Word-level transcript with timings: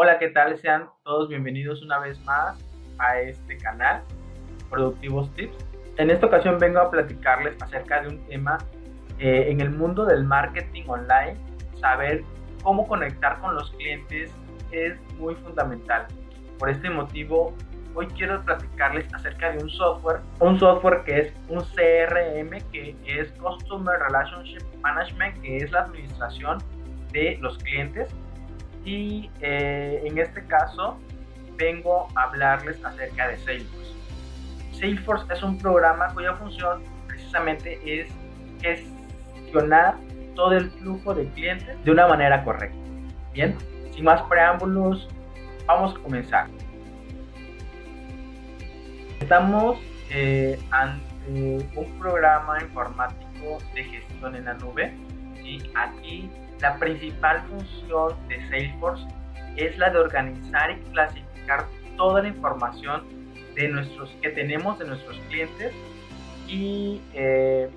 Hola, 0.00 0.16
¿qué 0.20 0.28
tal? 0.28 0.56
Sean 0.60 0.88
todos 1.02 1.28
bienvenidos 1.28 1.82
una 1.82 1.98
vez 1.98 2.24
más 2.24 2.56
a 2.98 3.18
este 3.18 3.58
canal, 3.58 4.04
Productivos 4.70 5.28
Tips. 5.34 5.56
En 5.96 6.10
esta 6.10 6.26
ocasión 6.26 6.56
vengo 6.60 6.78
a 6.78 6.88
platicarles 6.88 7.60
acerca 7.60 8.02
de 8.02 8.10
un 8.10 8.24
tema 8.28 8.58
eh, 9.18 9.46
en 9.48 9.60
el 9.60 9.70
mundo 9.70 10.04
del 10.04 10.22
marketing 10.22 10.84
online. 10.86 11.34
Saber 11.80 12.22
cómo 12.62 12.86
conectar 12.86 13.40
con 13.40 13.56
los 13.56 13.72
clientes 13.72 14.30
es 14.70 14.96
muy 15.18 15.34
fundamental. 15.34 16.06
Por 16.60 16.70
este 16.70 16.90
motivo, 16.90 17.52
hoy 17.96 18.06
quiero 18.16 18.40
platicarles 18.44 19.12
acerca 19.12 19.50
de 19.50 19.64
un 19.64 19.68
software, 19.68 20.20
un 20.38 20.60
software 20.60 21.02
que 21.02 21.22
es 21.22 21.34
un 21.48 21.58
CRM, 21.58 22.50
que 22.70 22.94
es 23.04 23.32
Customer 23.32 23.98
Relationship 23.98 24.62
Management, 24.80 25.42
que 25.42 25.56
es 25.56 25.72
la 25.72 25.80
administración 25.80 26.58
de 27.10 27.36
los 27.40 27.58
clientes. 27.58 28.14
Y 28.88 29.30
eh, 29.42 30.02
en 30.06 30.16
este 30.16 30.42
caso 30.46 30.98
vengo 31.58 32.08
a 32.14 32.22
hablarles 32.22 32.82
acerca 32.82 33.28
de 33.28 33.36
Salesforce. 33.36 33.92
Salesforce 34.72 35.30
es 35.30 35.42
un 35.42 35.58
programa 35.58 36.08
cuya 36.14 36.32
función 36.36 36.82
precisamente 37.06 37.78
es 37.84 38.08
gestionar 38.62 39.96
todo 40.34 40.52
el 40.52 40.70
flujo 40.70 41.14
de 41.14 41.28
clientes 41.32 41.84
de 41.84 41.90
una 41.90 42.06
manera 42.06 42.42
correcta. 42.42 42.78
Bien, 43.34 43.54
sin 43.94 44.04
más 44.04 44.22
preámbulos, 44.22 45.06
vamos 45.66 45.94
a 45.94 45.98
comenzar. 45.98 46.46
Estamos 49.20 49.78
eh, 50.08 50.58
ante 50.70 51.68
un 51.76 51.98
programa 51.98 52.62
informático 52.62 53.58
de 53.74 53.84
gestión 53.84 54.34
en 54.34 54.46
la 54.46 54.54
nube 54.54 54.94
y 55.44 55.62
aquí 55.74 56.30
la 56.60 56.76
principal 56.78 57.42
función 57.48 58.14
de 58.28 58.40
Salesforce 58.48 59.06
es 59.56 59.76
la 59.78 59.90
de 59.90 59.98
organizar 59.98 60.70
y 60.70 60.80
clasificar 60.92 61.66
toda 61.96 62.22
la 62.22 62.28
información 62.28 63.04
de 63.54 63.68
nuestros, 63.68 64.10
que 64.22 64.30
tenemos 64.30 64.78
de 64.78 64.86
nuestros 64.86 65.18
clientes 65.28 65.72
y 66.46 67.00
eh, 67.14 67.68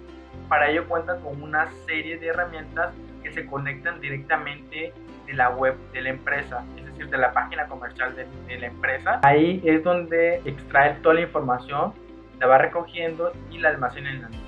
para 0.47 0.69
ello 0.69 0.87
cuenta 0.87 1.17
con 1.17 1.41
una 1.41 1.69
serie 1.85 2.17
de 2.17 2.27
herramientas 2.27 2.93
que 3.23 3.31
se 3.31 3.45
conectan 3.45 3.99
directamente 3.99 4.93
de 5.25 5.33
la 5.33 5.49
web 5.49 5.75
de 5.93 6.01
la 6.01 6.09
empresa, 6.09 6.63
es 6.77 6.85
decir, 6.85 7.09
de 7.09 7.17
la 7.17 7.33
página 7.33 7.67
comercial 7.67 8.15
de, 8.15 8.59
la 8.59 8.67
empresa. 8.67 9.19
Ahí 9.23 9.61
es 9.65 9.83
donde 9.83 10.41
extrae 10.45 10.93
toda 11.01 11.15
la 11.15 11.21
información, 11.21 11.93
la 12.39 12.47
va 12.47 12.57
recogiendo 12.57 13.31
y 13.49 13.57
la 13.57 13.69
almacena 13.69 14.11
en 14.11 14.21
la 14.21 14.29
nube. 14.29 14.39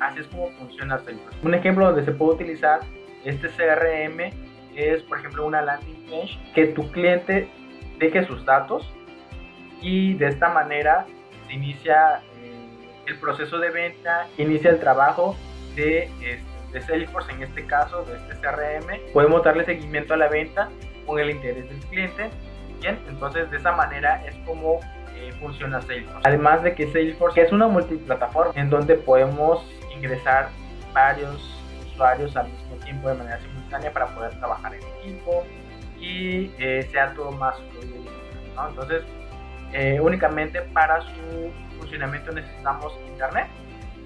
Así 0.00 0.20
es 0.20 0.26
como 0.28 0.50
funciona 0.52 0.98
Salesforce. 0.98 1.38
Un 1.42 1.54
ejemplo 1.54 1.86
donde 1.86 2.04
se 2.04 2.12
puede 2.12 2.34
utilizar 2.34 2.80
este 3.24 3.48
CRM 3.48 4.32
es, 4.74 5.02
por 5.02 5.18
ejemplo, 5.18 5.46
una 5.46 5.62
landing 5.62 6.06
page 6.06 6.38
que 6.54 6.66
tu 6.66 6.90
cliente 6.90 7.48
deje 7.98 8.24
sus 8.26 8.44
datos 8.44 8.90
y 9.80 10.14
de 10.14 10.28
esta 10.28 10.48
manera 10.48 11.06
se 11.46 11.54
inicia 11.54 12.22
eh, 12.38 12.52
el 13.06 13.18
proceso 13.18 13.58
de 13.58 13.70
venta, 13.70 14.26
inicia 14.38 14.70
el 14.70 14.80
trabajo 14.80 15.36
de, 15.74 16.04
este, 16.22 16.42
de 16.72 16.80
Salesforce, 16.80 17.32
en 17.32 17.42
este 17.42 17.66
caso, 17.66 18.04
de 18.04 18.16
este 18.16 18.34
CRM. 18.40 19.12
Podemos 19.12 19.42
darle 19.42 19.64
seguimiento 19.64 20.14
a 20.14 20.16
la 20.16 20.28
venta 20.28 20.68
con 21.06 21.18
el 21.18 21.30
interés 21.30 21.68
del 21.68 21.80
cliente. 21.88 22.30
Bien, 22.80 22.98
entonces 23.08 23.50
de 23.50 23.58
esa 23.58 23.72
manera 23.72 24.24
es 24.26 24.34
como 24.46 24.80
eh, 25.14 25.32
funciona 25.40 25.82
Salesforce. 25.82 26.20
Además 26.24 26.62
de 26.62 26.74
que 26.74 26.90
Salesforce 26.92 27.42
es 27.42 27.52
una 27.52 27.66
multiplataforma 27.68 28.52
en 28.54 28.70
donde 28.70 28.94
podemos 28.94 29.66
ingresar 29.94 30.48
varios 30.94 31.59
usuarios 32.00 32.34
al 32.34 32.48
mismo 32.48 32.76
tiempo 32.76 33.08
de 33.10 33.14
manera 33.14 33.38
simultánea 33.40 33.92
para 33.92 34.06
poder 34.14 34.30
trabajar 34.38 34.74
en 34.74 34.80
equipo 34.98 35.44
y 35.98 36.50
eh, 36.58 36.88
sea 36.90 37.12
todo 37.12 37.30
más 37.32 37.56
fluido. 37.70 38.10
Entonces, 38.68 39.02
eh, 39.74 40.00
únicamente 40.00 40.62
para 40.62 41.02
su 41.02 41.52
funcionamiento 41.78 42.32
necesitamos 42.32 42.98
internet 43.06 43.48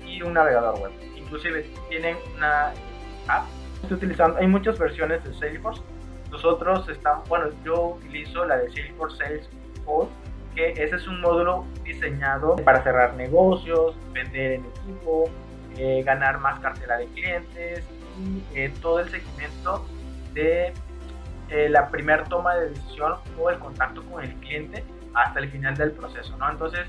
y 0.04 0.22
un 0.22 0.34
navegador 0.34 0.78
web. 0.80 0.90
Inclusive 1.16 1.70
tienen 1.88 2.16
una 2.36 2.72
app. 3.28 3.46
Estoy 3.82 3.96
utilizando, 3.96 4.38
hay 4.38 4.48
muchas 4.48 4.76
versiones 4.76 5.22
de 5.22 5.32
Salesforce. 5.34 5.82
Nosotros 6.32 6.88
estamos, 6.88 7.28
bueno, 7.28 7.46
yo 7.64 7.90
utilizo 7.90 8.44
la 8.44 8.56
de 8.56 8.70
Salesforce 8.70 9.18
Sales 9.18 9.48
Code, 9.84 10.08
que 10.56 10.70
ese 10.70 10.96
es 10.96 11.06
un 11.06 11.20
módulo 11.20 11.64
diseñado 11.84 12.56
para 12.56 12.82
cerrar 12.82 13.14
negocios, 13.14 13.94
vender 14.12 14.52
en 14.52 14.64
equipo, 14.64 15.30
eh, 15.76 16.02
ganar 16.04 16.38
más 16.38 16.60
cartera 16.60 16.98
de 16.98 17.06
clientes 17.06 17.84
y 18.18 18.42
eh, 18.56 18.72
todo 18.80 19.00
el 19.00 19.10
seguimiento 19.10 19.84
de 20.32 20.72
eh, 21.48 21.68
la 21.68 21.88
primera 21.88 22.24
toma 22.24 22.54
de 22.54 22.70
decisión 22.70 23.16
o 23.38 23.50
el 23.50 23.58
contacto 23.58 24.02
con 24.04 24.22
el 24.22 24.32
cliente 24.36 24.84
hasta 25.14 25.40
el 25.40 25.50
final 25.50 25.76
del 25.76 25.92
proceso, 25.92 26.36
¿no? 26.38 26.50
Entonces, 26.50 26.86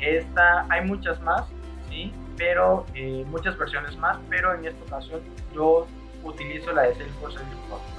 esta, 0.00 0.66
hay 0.68 0.84
muchas 0.84 1.20
más, 1.22 1.48
¿sí? 1.88 2.12
Pero, 2.36 2.84
muchas 3.28 3.56
versiones 3.56 3.96
más, 3.96 4.18
pero 4.28 4.54
en 4.54 4.66
esta 4.66 4.84
ocasión 4.84 5.22
yo 5.54 5.86
utilizo 6.22 6.72
la 6.72 6.82
de 6.82 6.94
Salesforce 6.94 7.38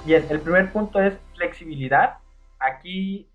Bien, 0.04 0.24
el 0.30 0.40
primer 0.40 0.72
punto 0.72 1.00
es 1.00 1.14
flexibilidad. 1.34 2.18
Aquí 2.60 3.28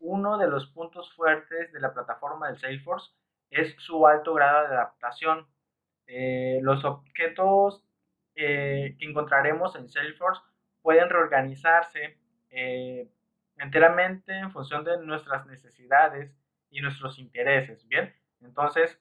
uno 0.00 0.38
de 0.38 0.48
los 0.48 0.66
puntos 0.68 1.12
fuertes 1.14 1.70
de 1.72 1.80
la 1.80 1.92
plataforma 1.92 2.48
del 2.48 2.58
Salesforce 2.58 3.10
es 3.50 3.74
su 3.78 4.06
alto 4.06 4.34
grado 4.34 4.68
de 4.68 4.74
adaptación. 4.74 5.46
Eh, 6.12 6.58
los 6.62 6.84
objetos 6.84 7.84
eh, 8.34 8.96
que 8.98 9.04
encontraremos 9.04 9.76
en 9.76 9.88
Salesforce 9.88 10.42
pueden 10.82 11.08
reorganizarse 11.08 12.18
eh, 12.50 13.08
enteramente 13.58 14.36
en 14.36 14.50
función 14.50 14.82
de 14.82 14.98
nuestras 14.98 15.46
necesidades 15.46 16.36
y 16.68 16.80
nuestros 16.80 17.20
intereses, 17.20 17.86
¿bien? 17.86 18.12
Entonces, 18.40 19.00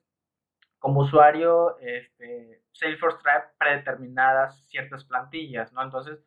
como 0.77 1.01
usuario, 1.01 1.79
este, 1.79 2.61
Salesforce 2.73 3.17
trae 3.23 3.41
predeterminadas 3.57 4.67
ciertas 4.69 5.03
plantillas, 5.03 5.73
¿no? 5.73 5.81
Entonces, 5.81 6.23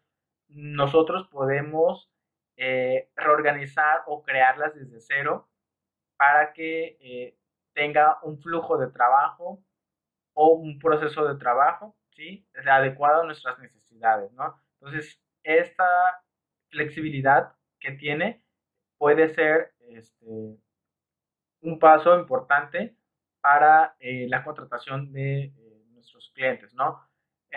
nosotros 0.48 1.28
podemos 1.28 2.08
reorganizar 3.16 4.02
o 4.06 4.22
crearlas 4.22 4.74
desde 4.74 5.00
cero 5.00 5.48
para 6.16 6.52
que 6.52 7.34
tenga 7.72 8.18
un 8.22 8.40
flujo 8.40 8.78
de 8.78 8.88
trabajo 8.88 9.64
o 10.34 10.54
un 10.54 10.78
proceso 10.78 11.26
de 11.26 11.38
trabajo, 11.38 11.96
¿sí? 12.10 12.46
Adecuado 12.66 13.22
a 13.22 13.26
nuestras 13.26 13.58
necesidades, 13.58 14.32
¿no? 14.32 14.56
Entonces, 14.80 15.20
esta 15.42 15.84
flexibilidad 16.70 17.54
que 17.78 17.92
tiene 17.92 18.44
puede 18.98 19.34
ser 19.34 19.72
este, 19.88 20.26
un 21.60 21.78
paso 21.78 22.18
importante 22.18 22.96
para 23.40 23.96
eh, 23.98 24.26
la 24.28 24.44
contratación 24.44 25.12
de 25.12 25.44
eh, 25.44 25.84
nuestros 25.92 26.30
clientes, 26.34 26.72
¿no? 26.74 27.00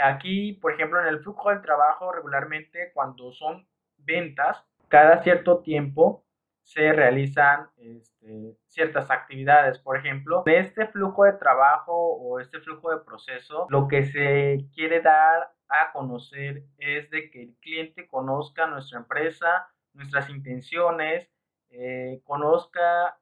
Aquí, 0.03 0.53
por 0.53 0.73
ejemplo, 0.73 0.99
en 0.99 1.07
el 1.07 1.21
flujo 1.21 1.49
del 1.49 1.61
trabajo, 1.61 2.11
regularmente 2.11 2.91
cuando 2.93 3.31
son 3.31 3.67
ventas, 3.97 4.61
cada 4.89 5.23
cierto 5.23 5.59
tiempo 5.59 6.24
se 6.65 6.91
realizan 6.91 7.69
este, 7.77 8.57
ciertas 8.67 9.11
actividades. 9.11 9.77
Por 9.77 9.97
ejemplo, 9.97 10.43
en 10.47 10.65
este 10.65 10.87
flujo 10.87 11.23
de 11.23 11.33
trabajo 11.33 11.93
o 11.93 12.39
este 12.39 12.59
flujo 12.59 12.89
de 12.89 13.05
proceso, 13.05 13.67
lo 13.69 13.87
que 13.87 14.03
se 14.05 14.65
quiere 14.73 14.99
dar 15.01 15.51
a 15.69 15.91
conocer 15.93 16.63
es 16.79 17.09
de 17.11 17.29
que 17.29 17.43
el 17.43 17.55
cliente 17.61 18.07
conozca 18.07 18.65
nuestra 18.65 18.97
empresa, 18.97 19.69
nuestras 19.93 20.27
intenciones, 20.29 21.31
eh, 21.69 22.21
conozca 22.23 23.19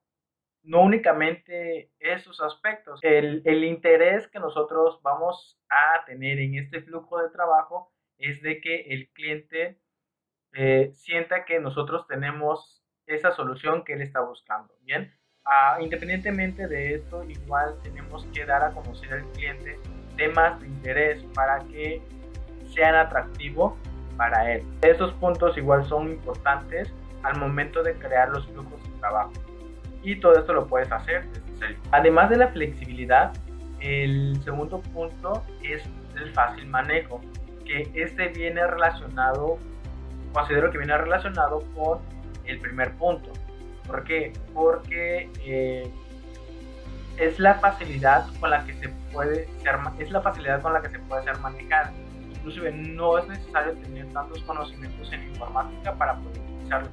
no 0.61 0.81
únicamente 0.81 1.91
esos 1.99 2.39
aspectos, 2.39 3.01
el, 3.03 3.41
el, 3.43 3.65
interés 3.65 4.29
que 4.29 4.39
nosotros 4.39 5.01
vamos 5.03 5.59
a 5.69 6.05
tener 6.05 6.39
en 6.39 6.55
este 6.55 6.81
flujo 6.81 7.21
de 7.21 7.29
trabajo 7.29 7.91
es 8.17 8.41
de 8.41 8.61
que 8.61 8.81
el 8.93 9.09
cliente 9.09 9.81
eh, 10.53 10.91
sienta 10.93 11.43
que 11.43 11.59
nosotros 11.59 12.07
tenemos 12.07 12.82
esa 13.07 13.31
solución 13.31 13.83
que 13.83 13.93
él 13.93 14.01
está 14.01 14.21
buscando. 14.21 14.73
Bien, 14.83 15.11
ah, 15.45 15.77
independientemente 15.81 16.67
de 16.67 16.95
esto, 16.95 17.23
igual 17.23 17.75
tenemos 17.83 18.25
que 18.33 18.45
dar 18.45 18.63
a 18.63 18.71
conocer 18.71 19.13
al 19.13 19.23
cliente 19.31 19.79
temas 20.17 20.59
de 20.59 20.67
interés 20.67 21.23
para 21.33 21.59
que 21.59 22.01
sean 22.73 22.95
atractivos 22.95 23.73
para 24.17 24.53
él. 24.53 24.63
Esos 24.81 25.13
puntos 25.13 25.57
igual 25.57 25.85
son 25.85 26.09
importantes 26.09 26.91
al 27.23 27.39
momento 27.39 27.83
de 27.83 27.93
crear 27.95 28.29
los 28.29 28.45
flujos 28.47 28.83
de 28.83 28.99
trabajo. 28.99 29.31
Y 30.03 30.19
todo 30.19 30.37
esto 30.37 30.53
lo 30.53 30.67
puedes 30.67 30.91
hacer 30.91 31.25
desde 31.31 31.77
Además 31.91 32.29
de 32.29 32.37
la 32.37 32.49
flexibilidad, 32.49 33.31
el 33.79 34.41
segundo 34.43 34.81
punto 34.81 35.43
es 35.61 35.81
el 36.15 36.31
fácil 36.33 36.67
manejo, 36.67 37.21
que 37.65 37.89
este 37.93 38.27
viene 38.29 38.65
relacionado, 38.67 39.57
considero 40.33 40.71
que 40.71 40.77
viene 40.77 40.97
relacionado 40.97 41.63
con 41.73 41.99
el 42.45 42.59
primer 42.59 42.93
punto. 42.93 43.31
¿Por 43.87 44.03
qué? 44.03 44.33
Porque 44.53 45.29
eh, 45.45 45.91
es 47.17 47.39
la 47.39 47.55
facilidad 47.55 48.25
con 48.39 48.49
la 48.49 48.65
que 48.65 48.73
se 48.75 48.89
puede 49.11 49.47
ser, 49.61 49.79
es 49.99 50.11
la 50.11 50.21
facilidad 50.21 50.61
con 50.61 50.73
la 50.73 50.81
que 50.81 50.89
se 50.89 50.99
puede 50.99 51.23
ser 51.23 51.37
manejada. 51.39 51.91
Inclusive 52.31 52.71
no 52.71 53.17
es 53.17 53.27
necesario 53.27 53.73
tener 53.73 54.11
tantos 54.13 54.41
conocimientos 54.43 55.11
en 55.11 55.23
informática 55.29 55.93
para 55.93 56.15
poder 56.17 56.41
utilizarlo. 56.41 56.89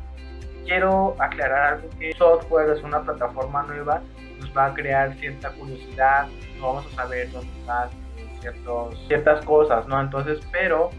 quiero 0.65 1.17
aclarar 1.19 1.75
algo 1.75 1.89
que 1.99 2.13
software 2.15 2.71
es 2.77 2.83
una 2.83 3.03
plataforma 3.03 3.63
nueva, 3.65 4.03
nos 4.39 4.57
va 4.57 4.67
a 4.67 4.75
crear 4.75 5.15
cierta 5.17 5.51
curiosidad, 5.53 6.29
no 6.59 6.75
vamos 6.75 6.87
a 6.93 6.97
saber 6.97 7.31
dónde 7.33 7.53
están 7.59 7.89
eh, 8.17 8.97
ciertas 9.09 9.45
cosas, 9.45 9.87
¿no? 9.89 10.01
Entonces, 10.01 10.41
pero 10.53 10.91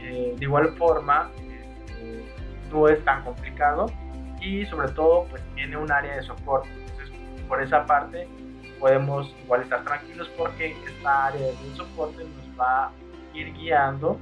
eh, 0.00 0.34
de 0.36 0.44
igual 0.44 0.74
forma 0.76 1.30
este, 1.38 2.24
no 2.70 2.88
es 2.88 3.04
tan 3.04 3.24
complicado 3.24 3.86
y 4.40 4.64
sobre 4.66 4.88
todo 4.88 5.26
pues 5.30 5.42
tiene 5.54 5.76
un 5.76 5.90
área 5.90 6.16
de 6.16 6.22
soporte. 6.22 6.68
Entonces, 6.72 7.10
por 7.48 7.62
esa 7.62 7.86
parte 7.86 8.28
podemos 8.78 9.34
igual 9.44 9.62
estar 9.62 9.84
tranquilos 9.84 10.28
porque 10.36 10.76
esta 10.86 11.26
área 11.26 11.46
de 11.46 11.76
soporte 11.76 12.24
nos 12.24 12.60
va 12.60 12.86
a 12.86 12.92
ir 13.34 13.52
guiando 13.54 14.18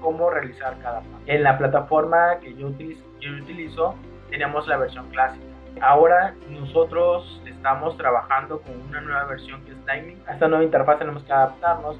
cómo 0.00 0.30
realizar 0.30 0.78
cada 0.82 1.00
paso. 1.00 1.22
En 1.26 1.42
la 1.42 1.56
plataforma 1.56 2.38
que 2.40 2.54
yo 2.54 2.68
utilizo, 2.68 3.02
yo 3.20 3.30
utilizo 3.42 3.94
teníamos 4.30 4.66
la 4.66 4.76
versión 4.76 5.08
clásica. 5.10 5.44
Ahora 5.80 6.34
nosotros 6.50 7.40
estamos 7.46 7.96
trabajando 7.96 8.60
con 8.60 8.80
una 8.88 9.00
nueva 9.00 9.24
versión 9.24 9.64
que 9.64 9.72
es 9.72 9.78
Lightning. 9.86 10.18
A 10.26 10.34
esta 10.34 10.48
nueva 10.48 10.64
interfaz 10.64 10.98
tenemos 10.98 11.22
que 11.24 11.32
adaptarnos. 11.32 11.96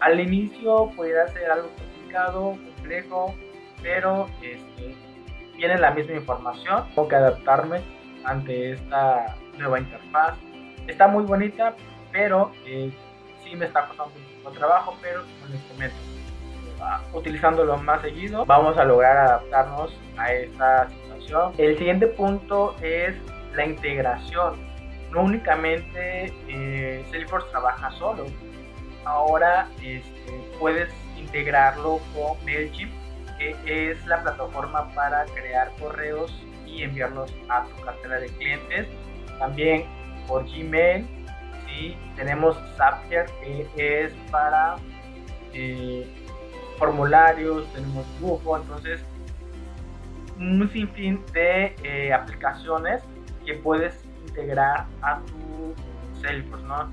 Al 0.00 0.20
inicio 0.20 0.90
pudiera 0.96 1.26
ser 1.28 1.50
algo 1.50 1.68
complicado, 1.68 2.50
complejo, 2.50 3.34
pero 3.82 4.28
este, 4.42 4.94
tiene 5.56 5.78
la 5.78 5.90
misma 5.90 6.14
información. 6.14 6.84
Tengo 6.94 7.08
que 7.08 7.16
adaptarme 7.16 7.80
ante 8.24 8.72
esta 8.72 9.36
nueva 9.58 9.78
interfaz. 9.78 10.34
Está 10.86 11.08
muy 11.08 11.24
bonita, 11.24 11.74
pero 12.12 12.52
eh, 12.64 12.92
sí 13.42 13.56
me 13.56 13.66
está 13.66 13.86
costando 13.88 14.12
un 14.14 14.42
poco 14.42 14.56
trabajo, 14.56 14.96
pero 15.02 15.22
como 15.22 15.52
les 15.52 15.62
comento, 15.62 15.96
utilizándolo 17.12 17.76
más 17.78 18.02
seguido, 18.02 18.44
vamos 18.44 18.76
a 18.76 18.84
lograr 18.84 19.16
adaptarnos 19.16 19.96
a 20.16 20.32
esta 20.32 20.88
situación. 20.88 21.52
El 21.58 21.78
siguiente 21.78 22.06
punto 22.08 22.76
es 22.82 23.14
la 23.54 23.64
integración. 23.64 24.54
No 25.10 25.22
únicamente 25.22 26.32
eh, 26.48 27.04
Salesforce 27.10 27.48
trabaja 27.50 27.90
solo, 27.92 28.26
ahora 29.04 29.68
este, 29.82 30.32
puedes 30.58 30.92
integrarlo 31.16 32.00
con 32.14 32.44
MailChimp, 32.44 32.92
que 33.38 33.90
es 33.90 34.04
la 34.06 34.22
plataforma 34.22 34.92
para 34.94 35.24
crear 35.26 35.72
correos 35.78 36.32
y 36.66 36.82
enviarlos 36.82 37.32
a 37.48 37.64
tu 37.64 37.82
cartera 37.82 38.20
de 38.20 38.28
clientes. 38.28 38.88
También 39.38 39.84
por 40.26 40.44
Gmail, 40.44 41.06
¿sí? 41.66 41.96
tenemos 42.16 42.56
Zapier, 42.76 43.26
que 43.42 44.04
es 44.04 44.12
para 44.30 44.76
eh, 45.52 46.06
formularios, 46.78 47.70
tenemos 47.72 48.06
Google, 48.20 48.62
entonces 48.62 49.04
un 50.38 50.68
sinfín 50.70 51.24
de 51.32 51.74
eh, 51.82 52.12
aplicaciones 52.12 53.02
que 53.44 53.54
puedes 53.54 54.04
integrar 54.26 54.86
a 55.02 55.20
tu 55.20 55.74
Salesforce, 56.20 56.66
¿no? 56.66 56.90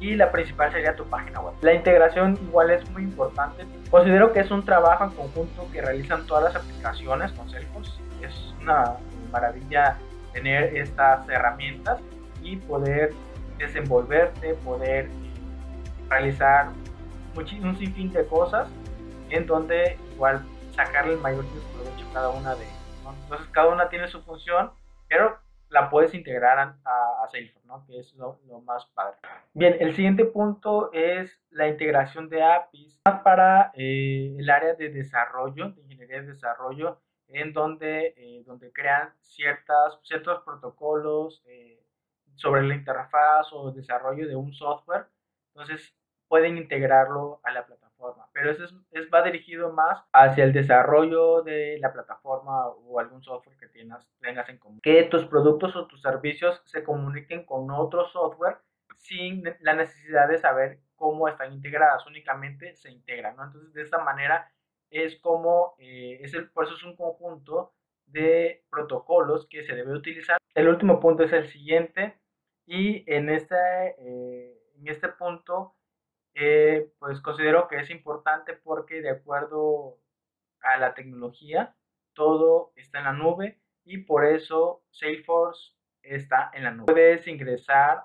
Y 0.00 0.16
la 0.16 0.30
principal 0.30 0.72
sería 0.72 0.96
tu 0.96 1.04
página 1.04 1.40
web. 1.40 1.54
La 1.62 1.72
integración 1.72 2.38
igual 2.42 2.70
es 2.70 2.88
muy 2.90 3.02
importante. 3.02 3.64
Considero 3.90 4.32
que 4.32 4.40
es 4.40 4.50
un 4.50 4.64
trabajo 4.64 5.04
en 5.04 5.10
conjunto 5.10 5.68
que 5.72 5.80
realizan 5.80 6.26
todas 6.26 6.44
las 6.44 6.56
aplicaciones 6.56 7.32
con 7.32 7.48
Salesforce. 7.48 7.92
Es 8.20 8.54
una 8.60 8.96
maravilla 9.30 9.96
tener 10.32 10.76
estas 10.76 11.28
herramientas 11.28 12.00
y 12.42 12.56
poder 12.56 13.14
desenvolverte, 13.58 14.54
poder 14.56 15.08
realizar 16.08 16.70
un 17.36 17.76
sinfín 17.76 18.12
de 18.12 18.26
cosas 18.26 18.68
en 19.30 19.46
donde 19.46 19.98
igual 20.12 20.44
sacarle 20.74 21.14
el 21.14 21.20
mayor 21.20 21.44
provecho 21.46 22.06
a 22.10 22.12
cada 22.12 22.28
una 22.30 22.54
de 22.54 22.64
ellas. 22.64 22.74
Entonces 23.24 23.46
cada 23.52 23.68
una 23.68 23.88
tiene 23.88 24.08
su 24.08 24.22
función, 24.22 24.70
pero 25.08 25.38
la 25.70 25.90
puedes 25.90 26.14
integrar 26.14 26.58
a, 26.58 27.03
a 27.24 27.28
Salesforce, 27.28 27.66
¿no? 27.66 27.84
que 27.86 27.98
es 27.98 28.14
lo, 28.14 28.38
más 28.64 28.86
padre. 28.94 29.16
Bien, 29.52 29.76
el 29.80 29.94
siguiente 29.94 30.24
punto 30.24 30.92
es 30.92 31.40
la 31.50 31.68
integración 31.68 32.28
de 32.28 32.42
APIs 32.42 33.00
para 33.22 33.72
eh, 33.74 34.36
el 34.38 34.48
área 34.50 34.74
de 34.74 34.90
desarrollo, 34.90 35.70
de 35.70 35.82
ingeniería 35.82 36.20
de 36.20 36.28
desarrollo, 36.28 37.00
en 37.28 37.52
donde, 37.52 38.14
eh, 38.16 38.42
donde 38.46 38.72
crean 38.72 39.12
ciertas, 39.20 39.98
ciertos 40.02 40.42
protocolos 40.44 41.42
eh, 41.46 41.82
sobre 42.34 42.62
la 42.62 42.74
interfaz 42.74 43.52
o 43.52 43.72
desarrollo 43.72 44.28
de 44.28 44.36
un 44.36 44.52
software. 44.52 45.06
Entonces 45.54 45.94
pueden 46.28 46.56
integrarlo 46.56 47.40
a 47.42 47.52
la 47.52 47.64
plataforma 47.64 47.83
pero 48.32 48.50
eso 48.50 48.64
es, 48.92 49.08
va 49.12 49.22
dirigido 49.22 49.72
más 49.72 50.04
hacia 50.12 50.44
el 50.44 50.52
desarrollo 50.52 51.42
de 51.42 51.78
la 51.80 51.92
plataforma 51.92 52.68
o 52.68 52.98
algún 53.00 53.22
software 53.22 53.56
que 53.58 53.68
tengas, 53.68 54.06
tengas 54.20 54.48
en 54.48 54.58
común. 54.58 54.80
Que 54.82 55.04
tus 55.04 55.24
productos 55.26 55.74
o 55.76 55.86
tus 55.86 56.02
servicios 56.02 56.60
se 56.64 56.82
comuniquen 56.82 57.44
con 57.44 57.70
otro 57.70 58.06
software 58.08 58.58
sin 58.96 59.44
la 59.60 59.74
necesidad 59.74 60.28
de 60.28 60.38
saber 60.38 60.80
cómo 60.96 61.28
están 61.28 61.52
integradas, 61.52 62.06
únicamente 62.06 62.74
se 62.76 62.90
integran. 62.90 63.32
Entonces, 63.32 63.72
de 63.72 63.82
esta 63.82 63.98
manera 63.98 64.50
es 64.90 65.18
como, 65.20 65.74
eh, 65.78 66.18
es 66.22 66.34
el, 66.34 66.50
por 66.50 66.64
eso 66.64 66.74
es 66.74 66.82
un 66.84 66.96
conjunto 66.96 67.74
de 68.06 68.64
protocolos 68.70 69.46
que 69.48 69.62
se 69.64 69.74
debe 69.74 69.92
utilizar. 69.92 70.38
El 70.54 70.68
último 70.68 71.00
punto 71.00 71.24
es 71.24 71.32
el 71.32 71.48
siguiente 71.48 72.18
y 72.66 73.04
en 73.12 73.28
este, 73.28 73.56
eh, 73.98 74.58
en 74.78 74.88
este 74.88 75.08
punto 75.08 75.74
eh, 76.34 76.90
pues 76.98 77.20
considero 77.20 77.68
que 77.68 77.76
es 77.76 77.90
importante 77.90 78.54
porque 78.54 79.00
de 79.00 79.10
acuerdo 79.10 79.98
a 80.62 80.76
la 80.78 80.94
tecnología, 80.94 81.74
todo 82.14 82.72
está 82.76 82.98
en 82.98 83.04
la 83.04 83.12
nube 83.12 83.60
y 83.84 83.98
por 83.98 84.24
eso 84.24 84.82
Salesforce 84.90 85.72
está 86.02 86.50
en 86.54 86.64
la 86.64 86.70
nube. 86.70 86.92
Puedes 86.92 87.26
ingresar 87.26 88.04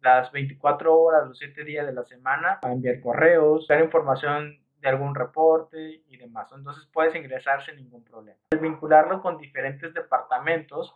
las 0.00 0.32
24 0.32 0.94
horas, 0.94 1.28
los 1.28 1.38
7 1.38 1.64
días 1.64 1.86
de 1.86 1.92
la 1.92 2.04
semana 2.04 2.58
a 2.62 2.72
enviar 2.72 3.00
correos, 3.00 3.68
dar 3.68 3.80
información 3.80 4.60
de 4.80 4.88
algún 4.88 5.14
reporte 5.14 6.02
y 6.08 6.16
demás. 6.16 6.50
Entonces 6.52 6.88
puedes 6.92 7.14
ingresar 7.14 7.64
sin 7.64 7.76
ningún 7.76 8.02
problema. 8.04 8.38
Vincularlo 8.60 9.22
con 9.22 9.38
diferentes 9.38 9.94
departamentos, 9.94 10.92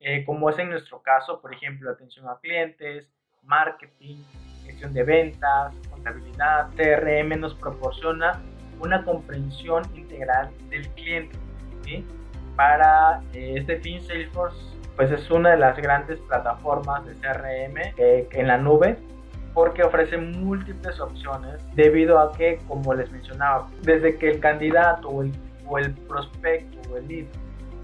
eh, 0.00 0.24
como 0.24 0.48
es 0.48 0.58
en 0.58 0.70
nuestro 0.70 1.02
caso, 1.02 1.40
por 1.42 1.52
ejemplo, 1.52 1.90
atención 1.90 2.26
a 2.28 2.38
clientes, 2.40 3.10
marketing, 3.42 4.22
gestión 4.66 4.92
de 4.92 5.02
ventas, 5.02 5.74
contabilidad, 5.90 6.68
CRM 6.76 7.40
nos 7.40 7.54
proporciona 7.54 8.40
una 8.80 9.04
comprensión 9.04 9.84
integral 9.94 10.50
del 10.68 10.88
cliente. 10.90 11.36
Para 12.56 13.20
eh, 13.32 13.54
este 13.56 13.78
fin, 13.80 14.00
Salesforce 14.02 14.76
pues 14.96 15.10
es 15.10 15.30
una 15.30 15.50
de 15.50 15.58
las 15.58 15.76
grandes 15.76 16.18
plataformas 16.20 17.04
de 17.04 17.14
CRM 17.14 17.76
eh, 17.98 18.28
en 18.32 18.48
la 18.48 18.56
nube 18.56 18.96
porque 19.52 19.82
ofrece 19.82 20.18
múltiples 20.18 21.00
opciones 21.00 21.62
debido 21.74 22.18
a 22.18 22.32
que, 22.32 22.58
como 22.68 22.92
les 22.92 23.10
mencionaba, 23.10 23.68
desde 23.82 24.16
que 24.18 24.30
el 24.30 24.40
candidato 24.40 25.08
o 25.08 25.22
el, 25.22 25.32
o 25.66 25.78
el 25.78 25.92
prospecto 25.94 26.78
o 26.90 26.96
el 26.98 27.08
lead 27.08 27.26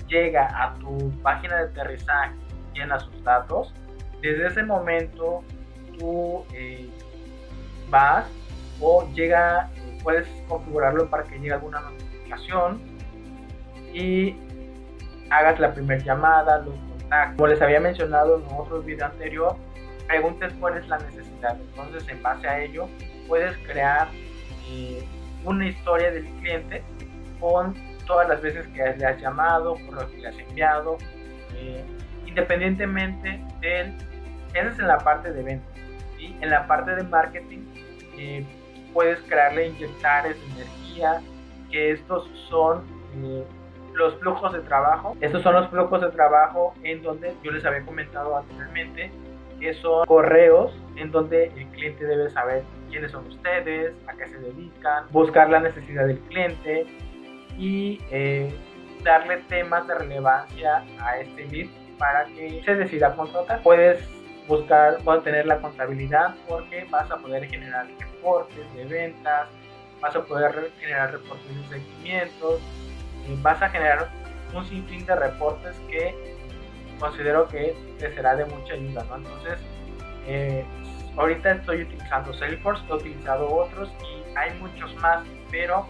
llega 0.07 0.49
a 0.63 0.75
tu 0.75 1.11
página 1.23 1.57
de 1.57 1.63
aterrizaje, 1.65 2.35
llena 2.75 3.01
sus 3.01 3.25
datos, 3.25 3.73
desde 4.21 4.49
ese 4.49 4.63
momento 4.63 5.43
eh, 6.55 6.89
vas 7.91 8.27
o 8.81 9.09
llega, 9.15 9.71
puedes 10.03 10.27
configurarlo 10.49 11.09
para 11.09 11.25
que 11.25 11.39
llegue 11.39 11.53
alguna 11.53 11.81
notificación 11.81 12.81
y 13.93 14.37
hagas 15.31 15.61
la 15.61 15.73
primera 15.73 16.03
llamada, 16.03 16.59
los 16.59 16.75
contactos. 16.75 17.37
Como 17.37 17.47
les 17.47 17.63
había 17.63 17.81
mencionado 17.81 18.39
en 18.39 18.45
otro 18.57 18.83
video 18.83 19.07
anterior, 19.07 19.57
preguntes 20.07 20.53
cuál 20.61 20.79
es 20.79 20.89
la 20.89 20.99
necesidad. 20.99 21.59
Entonces, 21.61 22.09
en 22.09 22.23
base 22.23 22.49
a 22.49 22.61
ello, 22.61 22.89
puedes 23.29 23.57
crear 23.67 24.09
eh, 24.69 25.03
una 25.45 25.69
historia 25.69 26.11
del 26.11 26.25
cliente 26.41 26.83
con 27.41 27.75
todas 28.07 28.29
las 28.29 28.41
veces 28.41 28.67
que 28.69 28.95
le 28.97 29.07
has 29.07 29.21
llamado, 29.21 29.77
por 29.87 29.95
lo 29.95 30.11
que 30.11 30.19
le 30.19 30.29
has 30.29 30.39
enviado, 30.39 30.99
eh, 31.55 31.85
independientemente 32.27 33.41
del... 33.61 33.95
Esa 34.55 34.69
es 34.69 34.79
en 34.79 34.87
la 34.87 34.99
parte 34.99 35.33
de 35.33 35.43
venta. 36.29 36.45
En 36.45 36.51
la 36.51 36.67
parte 36.67 36.95
de 36.95 37.03
marketing 37.05 37.65
eh, 38.19 38.45
puedes 38.93 39.21
crearle 39.23 39.69
inyectares 39.69 40.37
de 40.37 40.63
energía, 40.63 41.21
que 41.71 41.93
estos 41.93 42.29
son 42.49 42.83
eh, 43.23 43.45
los 43.95 44.15
flujos 44.17 44.53
de 44.53 44.61
trabajo. 44.61 45.17
Estos 45.21 45.43
son 45.43 45.55
los 45.55 45.69
flujos 45.69 46.01
de 46.01 46.11
trabajo 46.11 46.75
en 46.83 47.03
donde 47.03 47.35
yo 47.43 47.51
les 47.51 47.65
había 47.65 47.85
comentado 47.85 48.37
anteriormente 48.37 49.11
que 49.63 49.75
son 49.75 50.07
correos 50.07 50.73
en 50.97 51.13
donde 51.13 51.45
el 51.45 51.67
cliente 51.69 52.05
debe 52.05 52.29
saber 52.31 52.65
quiénes 52.91 53.13
son 53.13 53.27
ustedes, 53.29 53.95
a 54.09 54.13
qué 54.15 54.27
se 54.27 54.39
dedican, 54.39 55.05
buscar 55.13 55.49
la 55.51 55.61
necesidad 55.61 56.07
del 56.07 56.19
cliente 56.19 56.85
y 57.57 58.01
eh, 58.11 58.53
darle 59.05 59.37
temas 59.49 59.87
de 59.87 59.95
relevancia 59.95 60.85
a 61.01 61.19
este 61.19 61.47
lead 61.47 61.69
para 61.97 62.25
que 62.25 62.61
se 62.65 62.75
decida 62.75 63.15
contratar. 63.15 63.63
Puedes 63.63 64.05
buscar, 64.57 64.99
a 65.07 65.21
tener 65.21 65.47
la 65.47 65.59
contabilidad 65.59 66.35
porque 66.47 66.87
vas 66.91 67.11
a 67.11 67.17
poder 67.17 67.49
generar 67.49 67.87
reportes 67.99 68.75
de 68.75 68.85
ventas, 68.85 69.49
vas 70.01 70.15
a 70.15 70.23
poder 70.23 70.71
generar 70.79 71.13
reportes 71.13 71.57
de 71.57 71.79
seguimientos, 71.79 72.61
vas 73.41 73.63
a 73.63 73.69
generar 73.71 74.11
un 74.55 74.65
sinfín 74.67 75.07
de 75.07 75.17
reportes 75.17 75.75
que 75.91 76.15
considero 76.99 77.49
que 77.49 77.75
te 77.99 78.15
será 78.15 78.37
de 78.37 78.45
mucha 78.45 78.75
ayuda, 78.75 79.05
¿no? 79.05 79.17
Entonces, 79.17 79.59
eh, 80.27 80.65
ahorita 81.17 81.53
estoy 81.53 81.83
utilizando 81.83 82.35
Salesforce, 82.35 82.83
he 82.91 82.95
utilizado 82.95 83.49
otros 83.55 83.91
y 84.01 84.37
hay 84.37 84.53
muchos 84.61 84.95
más, 84.97 85.25
pero 85.51 85.87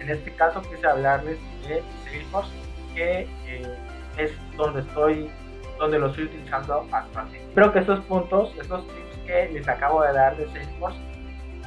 en 0.00 0.10
este 0.10 0.34
caso 0.36 0.62
quise 0.62 0.86
hablarles 0.86 1.38
de 1.68 1.82
Salesforce, 2.04 2.50
que 2.94 3.28
eh, 3.46 3.76
es 4.16 4.32
donde 4.56 4.80
estoy, 4.80 5.30
donde 5.78 5.98
lo 5.98 6.08
estoy 6.08 6.24
utilizando 6.24 6.86
actualmente. 6.90 7.48
Espero 7.48 7.72
que 7.72 7.78
estos 7.80 8.00
puntos, 8.00 8.54
estos 8.60 8.86
tips 8.86 9.16
que 9.26 9.48
les 9.52 9.68
acabo 9.68 10.02
de 10.02 10.12
dar 10.12 10.36
de 10.36 10.46
Salesforce, 10.46 10.98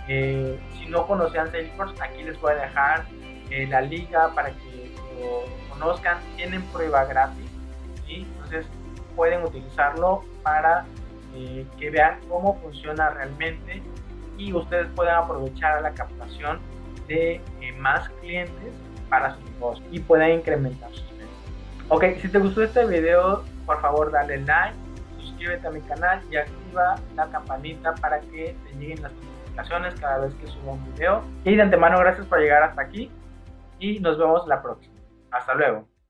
eh, 0.07 0.59
si 0.77 0.85
no 0.87 1.05
conocían 1.05 1.51
Salesforce, 1.51 1.95
aquí 2.01 2.23
les 2.23 2.39
voy 2.41 2.53
a 2.53 2.55
dejar 2.55 3.05
eh, 3.49 3.67
la 3.67 3.81
liga 3.81 4.31
para 4.33 4.49
que 4.49 4.91
lo 5.19 5.43
conozcan. 5.69 6.17
Tienen 6.35 6.61
prueba 6.71 7.05
gratis, 7.05 7.49
y 8.07 8.23
entonces 8.23 8.65
pueden 9.15 9.43
utilizarlo 9.43 10.23
para 10.43 10.85
que 11.77 11.89
vean 11.91 12.19
cómo 12.27 12.59
funciona 12.59 13.11
realmente 13.11 13.83
y 14.37 14.51
ustedes 14.51 14.87
puedan 14.95 15.23
aprovechar 15.23 15.81
la 15.81 15.93
captación 15.93 16.59
de 17.07 17.41
más 17.77 18.09
clientes 18.21 18.73
para 19.09 19.35
su 19.35 19.41
negocio 19.51 19.85
y 19.91 19.99
puedan 19.99 20.31
incrementar 20.31 20.91
sus 20.91 21.09
ventas. 21.11 21.27
Ok, 21.89 22.03
si 22.21 22.29
te 22.29 22.39
gustó 22.39 22.63
este 22.63 22.85
video, 22.85 23.43
por 23.69 23.79
favor 23.81 24.09
dale 24.09 24.37
like, 24.39 24.75
suscríbete 25.19 25.67
a 25.67 25.69
mi 25.69 25.79
canal 25.81 26.19
y 26.31 26.37
activa 26.37 26.95
la 27.15 27.29
campanita 27.29 27.93
para 27.93 28.19
que 28.19 28.57
te 28.65 28.75
lleguen 28.79 29.03
las 29.03 29.11
notificaciones 29.13 29.93
cada 29.99 30.17
vez 30.25 30.33
que 30.33 30.47
suba 30.47 30.71
un 30.71 30.91
video. 30.91 31.21
Y 31.43 31.55
de 31.55 31.61
antemano, 31.61 31.99
gracias 31.99 32.25
por 32.25 32.39
llegar 32.39 32.63
hasta 32.63 32.81
aquí 32.81 33.11
y 33.77 33.99
nos 33.99 34.17
vemos 34.17 34.47
la 34.47 34.59
próxima. 34.63 34.95
Hasta 35.29 35.53
luego. 35.53 35.85